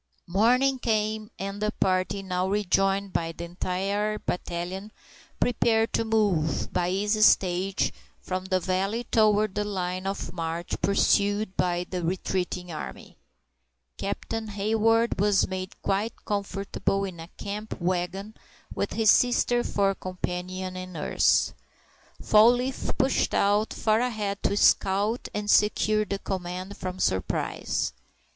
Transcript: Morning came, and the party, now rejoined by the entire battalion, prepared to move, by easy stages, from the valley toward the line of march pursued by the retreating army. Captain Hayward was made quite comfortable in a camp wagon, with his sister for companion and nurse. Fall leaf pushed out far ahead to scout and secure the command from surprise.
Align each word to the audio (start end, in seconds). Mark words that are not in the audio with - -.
Morning 0.25 0.79
came, 0.79 1.29
and 1.37 1.61
the 1.61 1.69
party, 1.79 2.23
now 2.23 2.49
rejoined 2.49 3.13
by 3.13 3.31
the 3.31 3.43
entire 3.43 4.17
battalion, 4.17 4.91
prepared 5.39 5.93
to 5.93 6.03
move, 6.03 6.73
by 6.73 6.89
easy 6.89 7.21
stages, 7.21 7.91
from 8.19 8.45
the 8.45 8.59
valley 8.59 9.03
toward 9.03 9.53
the 9.53 9.63
line 9.63 10.07
of 10.07 10.33
march 10.33 10.73
pursued 10.81 11.55
by 11.55 11.85
the 11.87 12.01
retreating 12.03 12.71
army. 12.71 13.15
Captain 13.99 14.47
Hayward 14.47 15.19
was 15.19 15.47
made 15.47 15.79
quite 15.83 16.25
comfortable 16.25 17.03
in 17.03 17.19
a 17.19 17.27
camp 17.37 17.79
wagon, 17.79 18.33
with 18.73 18.93
his 18.93 19.11
sister 19.11 19.63
for 19.63 19.93
companion 19.93 20.75
and 20.75 20.93
nurse. 20.93 21.53
Fall 22.19 22.51
leaf 22.53 22.89
pushed 22.97 23.35
out 23.35 23.71
far 23.71 23.99
ahead 23.99 24.41
to 24.41 24.57
scout 24.57 25.27
and 25.31 25.47
secure 25.47 26.05
the 26.05 26.17
command 26.17 26.75
from 26.75 26.97
surprise. 26.97 27.93